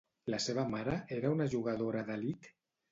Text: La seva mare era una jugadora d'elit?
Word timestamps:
La 0.33 0.37
seva 0.45 0.63
mare 0.71 0.95
era 1.19 1.35
una 1.37 1.49
jugadora 1.55 2.05
d'elit? 2.11 2.55